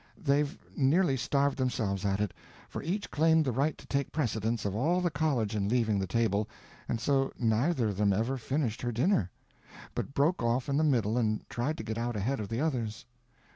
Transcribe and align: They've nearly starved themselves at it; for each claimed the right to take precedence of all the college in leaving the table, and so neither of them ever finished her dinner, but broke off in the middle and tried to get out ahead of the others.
They've 0.17 0.57
nearly 0.75 1.15
starved 1.15 1.59
themselves 1.59 2.05
at 2.05 2.19
it; 2.19 2.33
for 2.69 2.81
each 2.81 3.11
claimed 3.11 3.45
the 3.45 3.51
right 3.51 3.77
to 3.77 3.85
take 3.85 4.11
precedence 4.11 4.65
of 4.65 4.75
all 4.75 4.99
the 4.99 5.11
college 5.11 5.55
in 5.55 5.69
leaving 5.69 5.99
the 5.99 6.07
table, 6.07 6.49
and 6.89 6.99
so 6.99 7.31
neither 7.37 7.87
of 7.89 7.97
them 7.97 8.11
ever 8.11 8.35
finished 8.35 8.81
her 8.81 8.91
dinner, 8.91 9.29
but 9.93 10.15
broke 10.15 10.41
off 10.41 10.67
in 10.67 10.77
the 10.77 10.83
middle 10.83 11.19
and 11.19 11.47
tried 11.49 11.77
to 11.77 11.83
get 11.83 11.99
out 11.99 12.15
ahead 12.15 12.39
of 12.39 12.49
the 12.49 12.59
others. 12.59 13.05